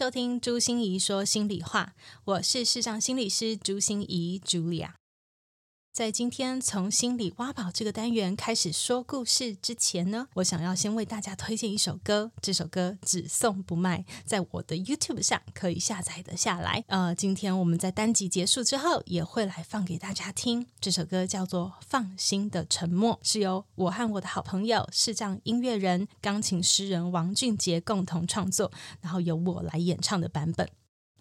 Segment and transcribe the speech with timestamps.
[0.00, 1.92] 收听朱心怡说心里话，
[2.24, 4.99] 我是视障心理师朱心怡 Julia。
[6.00, 16.82] 在今天从心里挖宝这个单元开始说故事之前呢，我想要先为大家推荐一首歌，这首歌只送不卖，在我的 YouTube 上可以下载的下来。
[16.86, 20.66] 呃，今天我们在单集结束之后也会来放给大家听。
[20.80, 28.72] 这首歌叫做《放心的沉默》，是由我和我的好朋友视障音乐人、钢琴诗人王俊杰共同创作，
[29.02, 30.66] 然后由我来演唱的版本。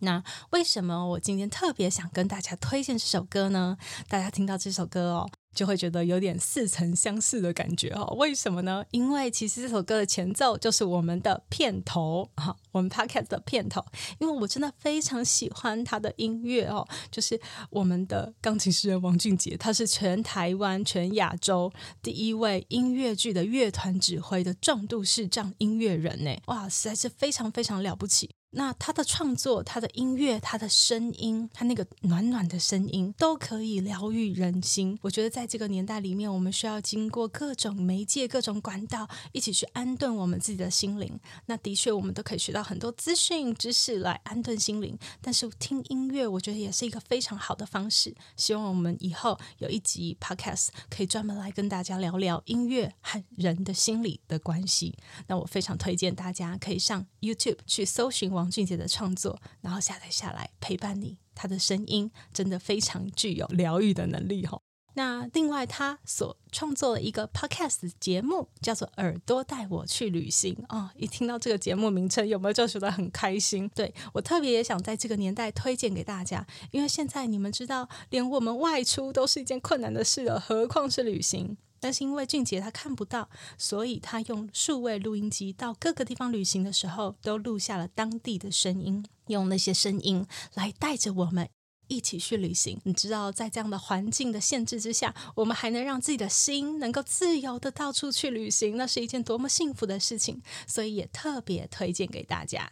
[0.02, 3.78] 那为什么我今天特别想跟大家推荐这首歌呢？
[4.08, 8.16] 大家听到这首歌哦，就会觉得有点似曾相识的感觉哦。
[8.17, 8.83] 为什么呢？
[8.91, 13.83] 因为其实这首歌的前奏就是我们的片头哈，我们 Podcast 的片头。
[14.19, 26.36] 因为我真的非常喜欢他的音乐哦，就是我们的钢琴诗人王俊杰，他是全台湾、全亚洲第一位音乐剧的乐团指挥的重度视障音乐人呢。
[26.47, 28.30] 哇，实在是非常非常了不起。
[28.52, 34.97] 那他的创作、他的音乐、他的声音，他那个暖暖的声音，都可以疗愈人心。
[35.02, 41.19] 我觉得在这个年代里面，我们需要经过各种媒介、各种管道，一起去安顿我们自己的心灵。
[41.45, 44.97] 那的确，我们都可以学到很多资讯、知识来安顿心灵。
[45.22, 48.16] 但是听音乐，我觉得也是一个非常好的方式。
[48.36, 54.97] 希望我们以后有一集 Podcast 可以专门来跟大家聊聊音乐和人的心理的关系。
[55.28, 61.18] 那我非常推荐大家可以上 YouTube 去搜寻王俊杰的创作，然后下载下来陪伴你。
[61.36, 64.59] 他的声音真的非常具有疗愈的能力哈。
[64.96, 73.69] 那另外，他所创作的一个 podcast 节目叫做《耳朵带我去旅行》哦，一听到这个节目名称，有没有就觉得很开心？
[73.74, 81.56] 对，我特别也想在这个年代推荐给大家，因为现在你们知道，连我们外出都是一件困难的事了，何况是旅行。
[81.79, 91.50] 但是因为俊杰他看不到，所以他用数位录音机到各个地方旅行的时候，都录下了当地的声音，用那些声音来带着我们
[91.88, 92.79] 一起去旅行。
[92.84, 100.41] 你知道，在这样的环境的限制之下，我们还能让自己的心能够自由的到处去旅行，那是一件多么幸福的事情。
[100.68, 102.72] 所以也特别推荐给大家。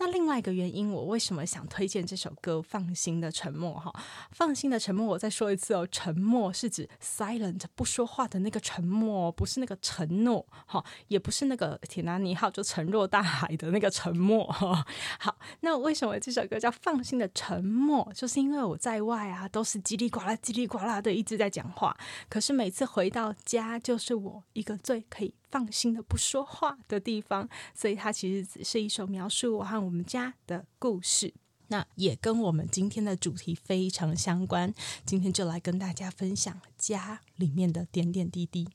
[0.00, 3.92] 那另外一个原因，我为什么想推荐这首歌《放心的沉默》哈？
[4.32, 14.86] 放心的沉默，我再说一次哦，沉默是指 silent 不说话的那个沉默，不是那个承诺哈，也不是那个铁达尼号就沉入大海的那个沉默哈。
[15.18, 18.02] 好，那为什么这首歌叫《放心的沉默》？
[18.18, 21.94] 就是因为我在外啊，都是叽里呱啦、叽里呱啦的一直在讲话，
[22.30, 25.34] 可是每次回到家，就是我一个最可以。
[25.50, 31.34] 放心的不说话的地方，所以它其实只是一首描述我和我们家的故事。
[31.68, 34.74] 那也跟我们今天的主题非常相关。
[35.06, 38.68] 今天就来跟大家分享家里面的点点滴滴。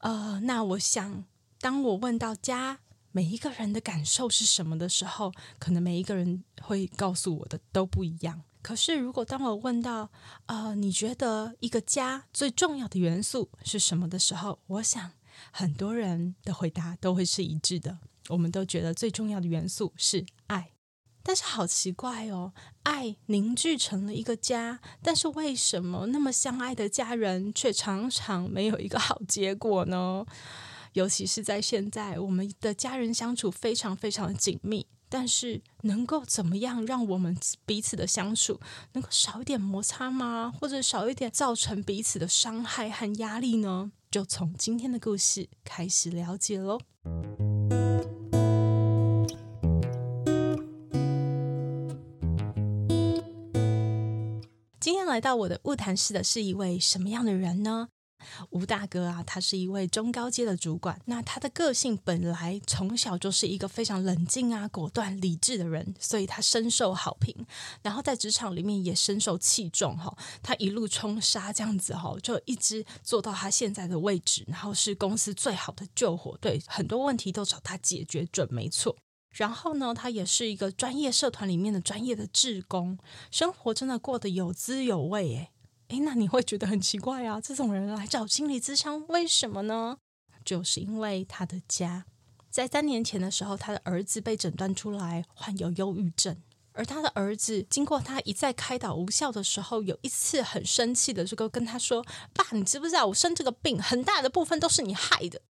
[0.00, 1.24] 呃，那我想，
[1.58, 2.80] 当我问到家
[3.10, 8.42] 每一个人的感受是什么的时候，可能每一个人会告诉我的都不一样。
[8.60, 10.10] 可是，如果当我问到，
[10.44, 15.12] 呃，你觉得一个家最重要的元素是什么的时候，我想。
[15.50, 20.72] 很多人的回答都会是一致的，我们都觉得最重要的元素是爱。
[21.22, 30.24] 但是好奇怪哦，爱凝聚成了一个家，但是为什么那么相爱的家人却常常没有一个好结果呢？
[30.94, 37.36] 尤其是在现在，我们的家人相处非常非常的紧密，但是能够怎么样让我们
[37.66, 38.58] 彼此的相处
[38.94, 40.52] 能够少一点摩擦吗？
[40.58, 43.92] 或者少一点造成彼此的伤害和压力呢？
[44.10, 46.80] 就从今天的故事开始了解喽。
[54.80, 57.90] 今天来到我的物谈室的是一位什么样的人呢？
[58.50, 61.00] 吴大哥啊，他是一位中高阶的主管。
[61.06, 67.34] 那他的个性本来从小就是一个非常冷静啊、果断、理智的人，所以他深受好评。
[67.82, 78.96] 然后在职场里面也深受器重哈，他一路冲杀这样子哈，就一直做到他现在的位置，然后是公司最好的救火队，很多问题都找他解决准没错。
[79.30, 82.98] 然后呢，他也是一个专业社团里面的专业的志工，
[83.30, 85.50] 生活真的过得有滋有味诶。
[85.90, 87.40] 哎，那你会觉得很奇怪啊？
[87.40, 89.98] 这种人来找心理咨商，为什么呢？
[90.44, 92.06] 就是因为他的家，
[92.48, 96.40] 在三年前的时候，他的儿子被诊断出来患有忧郁症。
[96.72, 105.42] 而他的儿子经过他一再开导无效的时候，有一次很生气的就跟他说：“爸，你知不知道我生这个病很大的部分都是你害的？”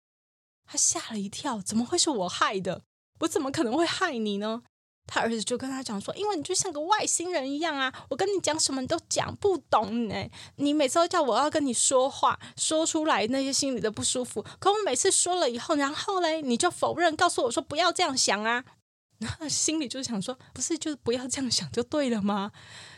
[0.66, 2.84] 他吓了一跳，怎么会是我害的？
[3.20, 4.64] 我怎么可能会害你呢？
[5.12, 10.30] 他儿子就跟他讲说：“因为你就像个外星人一样啊，我跟你讲什么你都讲不懂呢。
[10.58, 14.46] 你每次都叫我要跟你说话，说出来那些心里的不舒服。
[14.60, 18.64] 可我每次说了以后，然后嘞，你就否认，告诉我说不要这样想啊。
[19.18, 22.52] 然后心里就想说，不是，就是不要这样想就对了吗？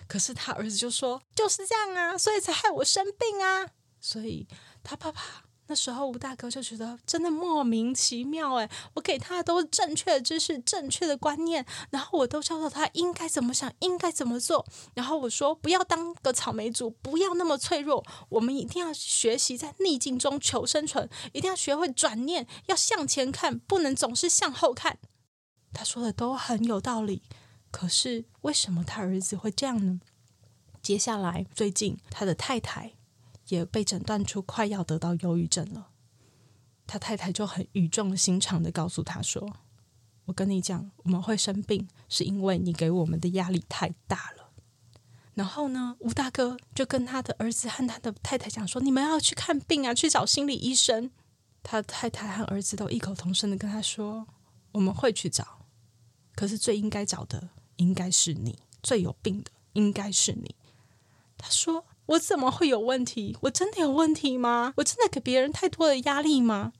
[0.07, 3.67] 可是他儿子就说就是这样啊，所以才害我生病啊。
[4.01, 4.47] 所以
[4.83, 5.21] 他爸爸。”
[5.71, 14.65] 那时候吴大哥就觉得真的莫名其妙哎，我给他的都是正确的知识、正确的观念，然后我都教导他应该怎么想、应该怎么做。
[14.95, 24.97] 然后我说不要当个草莓族，不要那么脆弱，我们一定要学习在逆境中求生存，一定要学会转念，要向前看，不能总是向后看。
[25.71, 27.21] 他说的都很有道理，
[27.71, 30.01] 可是为什么他儿子会这样呢？
[30.81, 32.95] 接下来最近他的太太。
[33.51, 35.89] 也被诊断出快要得到忧郁症了，
[36.88, 39.57] 他太太就很语重心长的告诉他说
[40.24, 44.51] ：“我跟你讲，我们会生病，是因为你给我们的压力太大了。”
[45.36, 51.12] 然后呢，吴大哥就跟他的儿子和他的太太讲说：“你们要去看病啊，去找心理医生。”
[51.62, 54.25] 他太太和儿子都异口同声的跟他说
[54.71, 55.65] ：“我们会去找，
[56.36, 60.56] 可是最应该找的应该是你，最有病的应该是你。”
[61.38, 61.83] 他说。
[62.11, 63.37] 我怎么会有问题？
[63.41, 64.73] 我真的有问题吗？
[64.77, 66.73] 我真的给别人太多的压力吗？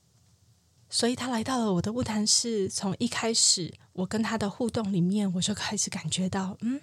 [0.90, 6.82] 所以他来到了我的物谈室，从一开始我跟他的互动里面，我就开始感觉到，嗯，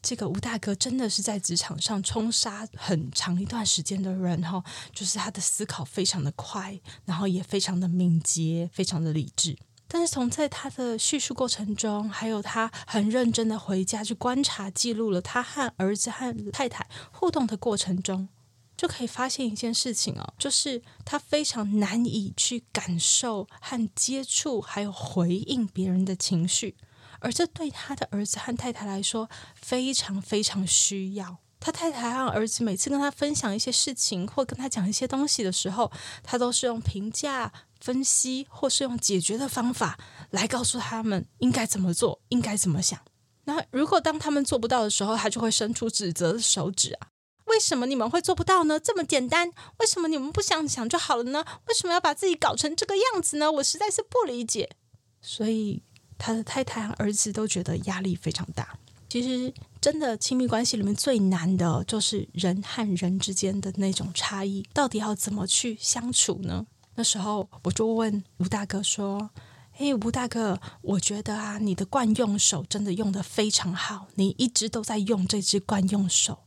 [0.00, 4.64] 这个吴大哥真的是在职场上冲杀很长一段时间的人哈，
[4.94, 9.58] 就是他的思考非常的快，然后也非常的敏捷，非常的理智。
[9.92, 18.28] 但是从在他的叙述过程中，还有他很认真的回家去观察、记录了他和儿子和太太互动的过程中，
[18.76, 26.76] 就可以发现一件事情哦，就是他非常难以去感受和接触，还有回应别人的情绪，
[27.18, 31.38] 而这对他的儿子和太太来说非常非常需要。
[31.60, 35.92] 他太太和儿子每次跟他分享一些事情，或跟他讲一些东西的时候，
[36.22, 37.52] 他都是用评价。
[37.82, 39.98] 分析，或是用解决的方法
[40.32, 43.00] 来告诉他们应该怎么做，应该怎么想。
[43.44, 47.08] 那如果当他们做不到的时候，他就会伸出指责的手指啊！
[47.46, 48.78] 为什么你们会做不到呢？
[48.78, 51.42] 这么简单，为什么你们不想想就好了呢？
[51.68, 53.50] 为什么要把自己搞成这个样子呢？
[53.50, 54.76] 我实在是不理解。
[55.22, 55.82] 所以
[56.18, 58.78] 他的太太和儿子都觉得压力非常大。
[59.10, 66.64] 其实，真的亲密关系里面最难的就是人和人之间的那种差异，到底要怎么去相处呢？
[66.94, 69.32] 那时候我就问吴大哥说
[69.74, 76.44] ：“嘿，吴大哥，我觉得啊，你的惯用手真的用得非常好，你一直都在用这只惯用手，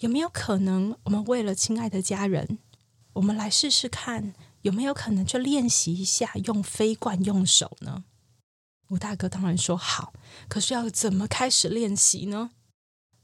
[0.00, 2.58] 有没有可能我们为了亲爱的家人，
[3.14, 8.04] 我们来试试看，有没有可能去练习一下用非惯用手呢？”
[8.88, 10.12] 吴大哥当然说好，
[10.48, 12.50] 可是要怎么开始练习呢？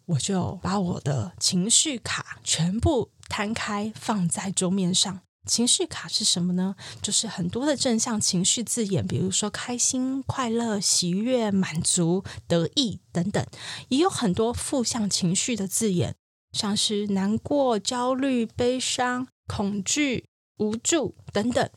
[0.07, 5.21] 我就把我的情绪卡全部摊开放在桌面上。
[5.47, 6.77] 情绪卡是什么呢？
[7.01, 13.45] 就是很多的正向情绪字眼，比如说开心、快乐、喜悦、满足、得意等等，
[13.89, 16.15] 也有很多负向情绪的字眼，
[16.53, 20.27] 像是难过、焦虑、悲伤、恐惧、
[20.59, 21.71] 无助等等，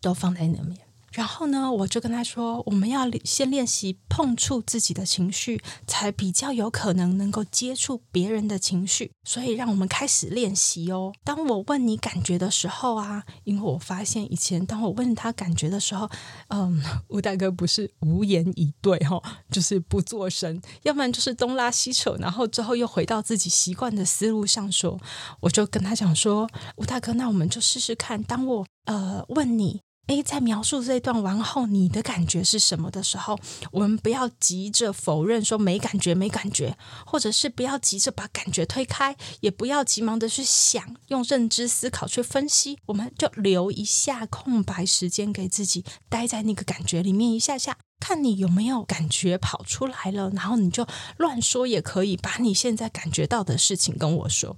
[0.00, 0.89] 都放在那边。
[1.12, 9.12] 然后呢，我就跟他说，我们要先练习碰触自己的情绪，才比较有可能能够接触别人的情绪。
[9.24, 11.12] 所以，让我们开始练习哦。
[11.24, 16.08] 当我问你感觉的时候啊，因为我发现以前当我问他感觉的时候，
[16.48, 24.98] 嗯， 吴大哥不是无言以对哈、哦，就是不作声，要不然就是东拉西扯，然后之后又回到自己习惯的思路上说。
[25.40, 29.80] 我就跟他讲说，吴大哥，那我们就试试看，当我呃问你。
[30.10, 33.38] 诶，在描述这段完后，你的感觉是什么的时候，
[33.70, 36.76] 我们不要急着否认说没感觉、没感觉，
[37.06, 50.88] 或者是不要急着把感觉推开，也不要急忙的去想，用认知思考去分析，我们就留一下空白时间给自己，待在那个感觉里面一下下，看你有没有感觉跑出来了，然后你就
[51.18, 54.56] 乱说也可以，把你现在感觉到的事情跟我说。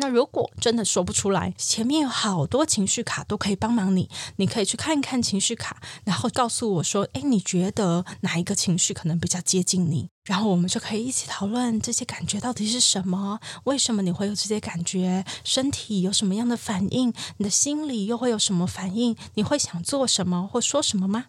[0.00, 19.16] 那如果真的说不出来，前面有好多情绪卡都可以帮忙你，你可以去看一看情绪卡，然后告诉我说：“诶，你觉得哪一个情绪可能比较接近你？”然后我们就可以一起讨论这些感觉到底是什么，为什么你会有这些感觉，身体有什么样的反应，你的心里又会有什么反应？
[19.34, 21.26] 你会想做什么或说什么吗？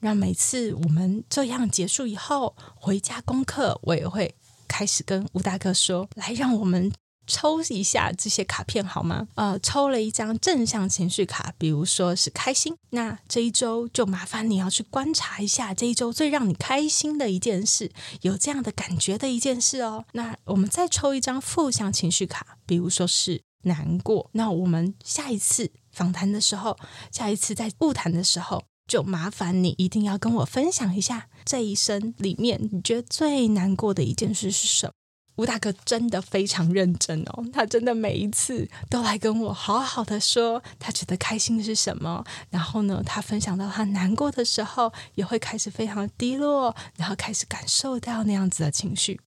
[0.00, 4.34] 让每次我们这样结束以后回家功课，我也会
[4.68, 6.92] 开始跟吴大哥说：“来，让我们。”
[7.26, 9.26] 抽一下这些卡片好吗？
[9.34, 17.90] 呃，抽了一张正向情绪卡，比如说是开心，那这一周就麻烦你要去观察一下这一周最让你开心的一件事，
[18.22, 20.04] 有这样的感觉的一件事哦。
[20.12, 26.76] 那我们再抽一张负向情绪卡，比如说是难过，那我们下一次访谈的时候，
[27.10, 34.92] 下一次在晤谈的时候，就麻烦你一定要跟我分享一下这一生里面你觉得最难过的一件事是什么。
[35.36, 49.20] 吴大哥真的非常认真哦，他真的每一次都来跟我好好的说他觉得开心的是什么，然后呢，他分享到他难过的时候，也会开始非常的低落，然后开始感受到那样子的情绪，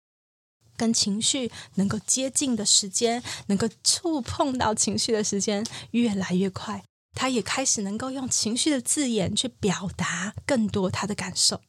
[0.77, 6.85] 跟情绪能够接近的时间，能够触碰到情绪的时间越来越快，
[7.15, 11.61] 他也开始能够用情绪的字眼去表达更多他的感受。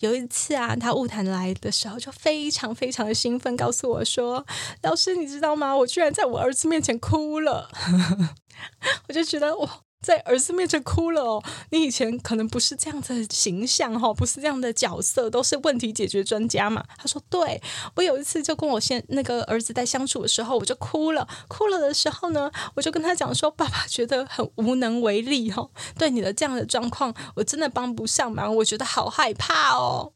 [0.00, 4.44] 有一次啊，他物谈来的时候就非常非常的兴奋，告诉我说
[4.82, 5.74] ：“老师，你知道吗？
[5.76, 7.70] 我居然在我儿子面前哭了。”
[9.08, 9.83] 我就觉得哇。
[10.04, 11.42] 在儿子面前哭了哦！
[11.70, 16.84] 你以前可能不是这样的形象哈，不是这样的角色，都是问题解决专家嘛。
[16.98, 17.62] 他说：“对，
[17.96, 21.26] 我有一次就跟我现那个儿子在相处的时候，我就哭了。
[21.48, 30.12] 哭了的时候呢，我就跟他讲说，爸爸觉得很无能为力哦，对你的这样的状况，我真的帮不上忙，我觉得好害怕哦。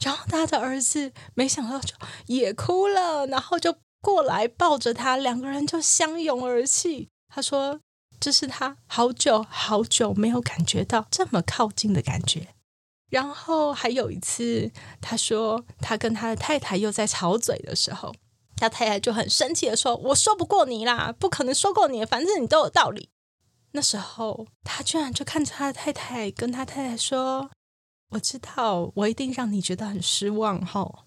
[0.00, 1.94] 然后他的儿子没想到就
[2.26, 7.10] 也哭了，然后就过来抱着他，两个人就相拥而泣。
[7.28, 7.78] 他说。”
[8.20, 12.48] 这是他好久好久没有感觉到这么靠近的感觉。
[13.10, 18.14] 然后还有一次，他说他跟他的太太又在吵嘴的时候，
[18.56, 23.10] 他太太就很生气的说：“我说不过你啦，不可能说过你，反正你都有道理。”
[23.72, 27.50] 那时候他居然就看着他的太太，跟他太太说
[28.10, 31.04] ：“我知道，我一定让你觉得很失望。”哈，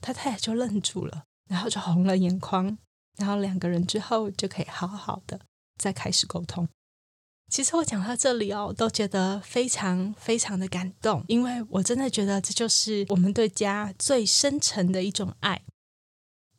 [0.00, 2.78] 他太太就愣住了，然后就红了眼眶，
[3.16, 5.40] 然后两个人之后就可以好好的。
[5.76, 6.68] 再开始沟通。
[7.50, 15.62] 其实我讲到这里哦，都觉得非常非常的感动，因为我真的觉得这就是我们对家最深沉的一种爱。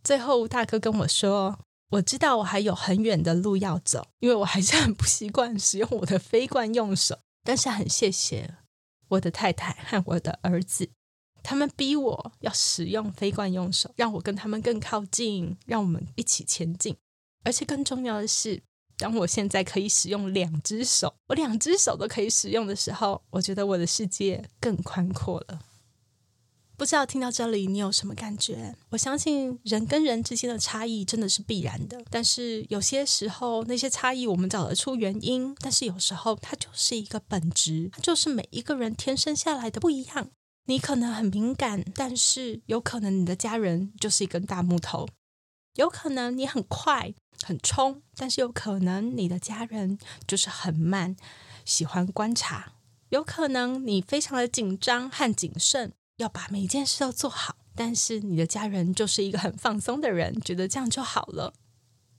[0.03, 7.17] 最后，大哥跟我说：“我知道我还有很远的路要走，因为我还是很不习惯使用我的非惯用手。
[7.43, 8.55] 但是很谢谢
[9.09, 10.91] 我的太太和我的儿子，
[11.43, 16.95] 他们逼我要使用非惯用手，让我跟他们更靠近，让我们一起前进。
[17.43, 18.61] 而且更重要的是。”
[18.97, 25.59] 当我现在可以使用两只手，我两只手都可以使用的时候，我觉得我的世界更宽阔了。
[26.77, 28.75] 不知道听到这里你有什么感觉？
[28.89, 40.29] 我相信人跟人之间的差异真的是必然的，但是有些时候那些差异我们找得出原因，但是有时候它就是一个本质，它就是每一个人天生下来的不一样。
[40.65, 45.07] 你可能很敏感，但是有可能你的家人就是一根大木头，
[45.75, 47.13] 有可能你很快。
[47.45, 51.15] 很冲，但是有可能你的家人就是很慢，
[51.63, 52.73] 喜欢观察。
[53.09, 61.53] 有可能你非常的紧张和谨慎，要把每一件事都做好，但是你的家人就是一个很放松的人，觉得这样就好了，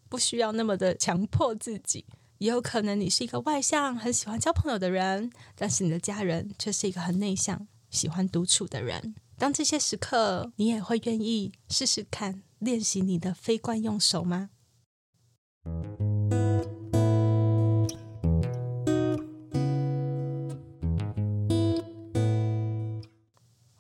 [0.08, 2.06] 不需要那么的强迫自己。
[2.38, 9.16] 也有可能你是一个外向、很喜欢交朋友的人，但是你的家人却是一个很内向、喜欢独处的人。
[9.36, 14.50] 当这些时刻，你也会愿意试试看练习你的非惯用手吗？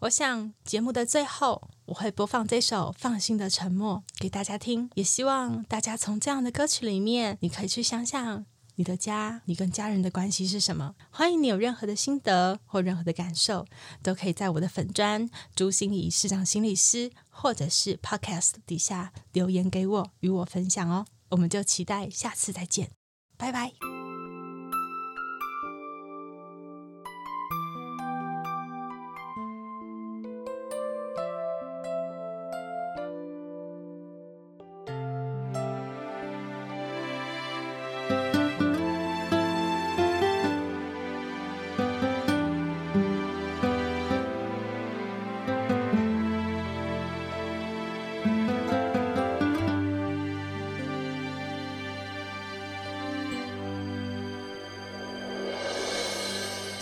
[0.06, 8.46] 我想节目的最后，我会播放这首《放心的沉默》给大家听，也希望大家从这样的歌曲里面，你可以去想想
[8.76, 10.94] 你的家，你跟家人的关系是什么。
[11.10, 13.66] 欢迎你有任何的心得或任何的感受，
[14.02, 21.06] 都可以在我的粉专朱芯仪市长心理师，或者是 Podcast 底下留言给我，与我分享哦。
[21.30, 22.90] 我们就期待下次再见，
[23.36, 23.95] 拜拜。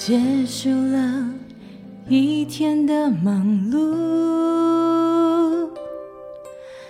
[0.06, 1.30] 结束了
[2.10, 3.80] 一天的忙碌，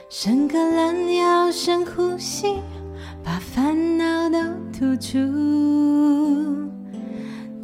[0.09, 2.56] 伸个懒腰，深呼吸，
[3.23, 4.37] 把烦恼都
[4.76, 5.16] 吐出。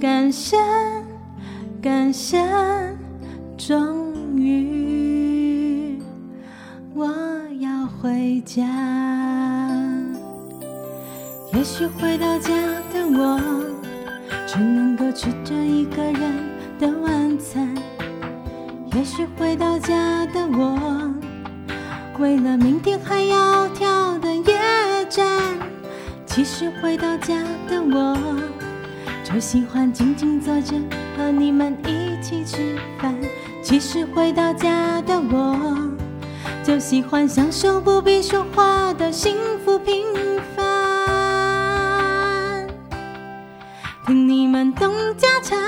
[0.00, 0.56] 感谢
[1.82, 2.46] 感谢，
[3.58, 6.00] 终于
[6.94, 7.08] 我
[7.58, 8.64] 要回家。
[11.52, 12.54] 也许回到家
[12.94, 13.40] 的我，
[14.52, 16.20] 只能够吃着一个人
[16.80, 17.72] 的晚餐。
[18.92, 21.08] 也许回到家的我，
[22.18, 24.58] 为了明天还要跳的夜
[25.08, 25.56] 战。
[26.26, 27.36] 其实回到家
[27.68, 28.16] 的我，
[29.22, 30.74] 就喜欢静静坐着
[31.16, 33.14] 和你们一起吃饭。
[33.62, 35.78] 其实回到家的我，
[36.64, 40.12] 就喜欢享受不必说话的幸福平
[44.62, 45.58] 们东家长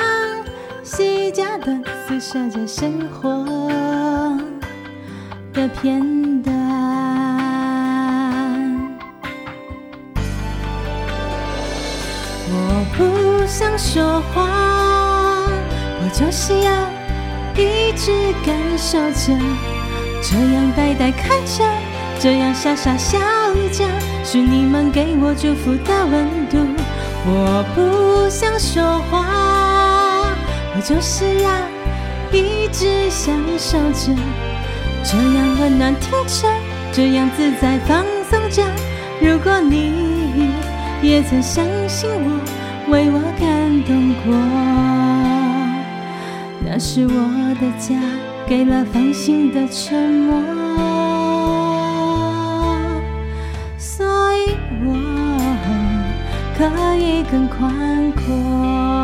[0.84, 3.42] 西家短，诉说着生活
[5.54, 6.54] 的片段。
[12.50, 14.46] 我不想说话，
[16.02, 16.70] 我就是要
[17.56, 18.12] 一直
[18.44, 19.32] 感受着，
[20.22, 21.64] 这样呆呆看着，
[22.20, 23.18] 这样傻傻笑
[23.72, 23.88] 着，
[24.22, 26.81] 是你们给我祝福的温度。
[27.24, 30.34] 我不想说话，
[30.74, 31.50] 我就是要
[32.32, 34.12] 一直享受着，
[35.04, 36.48] 这样温暖听着，
[36.92, 38.64] 这样自在放松着。
[39.20, 40.50] 如果你
[41.00, 42.40] 也曾相信我，
[42.90, 44.34] 为我感动过，
[46.66, 47.94] 那是我的家，
[48.48, 50.42] 给了放心的沉默，
[56.70, 59.01] 可以更宽阔。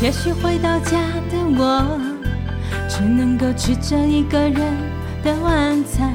[0.00, 0.96] 也许回到家
[1.28, 1.98] 的我，
[2.88, 4.54] 只能够吃着一个人
[5.24, 6.14] 的晚餐。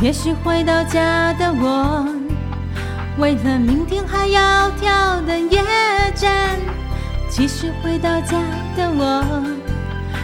[0.00, 2.06] 也许回到家的我，
[3.18, 5.62] 为了明天还要跳的夜
[6.14, 6.58] 战。
[7.28, 8.38] 其实回到家
[8.74, 9.22] 的我，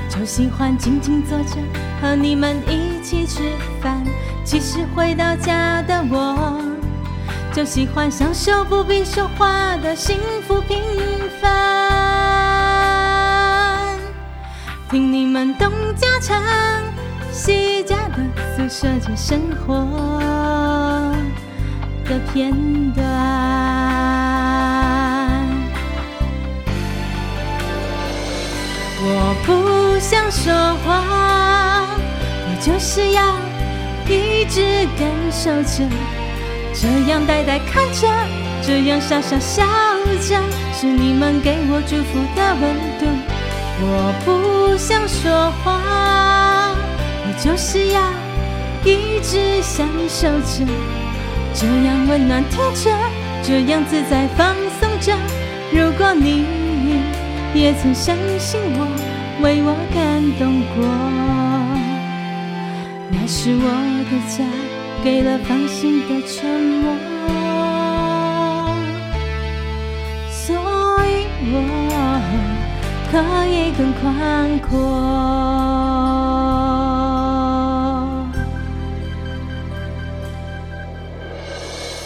[0.09, 1.57] 就喜欢静静坐着
[2.01, 3.43] 和你们一起吃
[3.83, 4.03] 饭。
[4.45, 6.59] 其实回到家的我，
[7.53, 10.90] 就喜欢享受不必说话的幸福平
[14.91, 16.43] 听你们东家长
[17.31, 19.87] 西家短，诉说着生活
[22.05, 22.51] 的片
[22.93, 23.05] 段。
[29.01, 30.53] 我不想说
[30.85, 31.87] 话，
[32.49, 33.37] 我就是要
[34.09, 35.89] 一直感受着，
[36.75, 38.09] 这样呆呆看着，
[38.61, 39.65] 这样傻傻笑
[40.21, 40.43] 着，
[40.75, 43.07] 是你们给我祝福的温度。
[43.83, 45.81] 我不想说话，
[47.25, 48.03] 我就是要
[48.85, 50.67] 一直享受着，
[51.55, 52.91] 这样温暖听着，
[53.43, 55.17] 这样自在放松着。
[55.73, 56.45] 如果你
[57.55, 58.87] 也曾相信我，
[59.43, 60.85] 为我感动过，
[63.09, 63.65] 那是我
[64.11, 64.45] 的家，
[65.03, 66.95] 给了放心的沉默，
[70.31, 70.55] 所
[71.07, 71.09] 以
[71.53, 72.00] 我。
[73.11, 74.71] 可以更宽阔。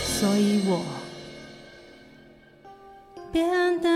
[0.04, 0.82] 所以我
[3.30, 3.93] 变得